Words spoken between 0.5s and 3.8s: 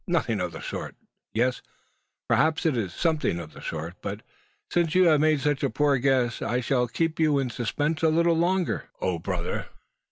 the sort. Yes; perhaps it is something of the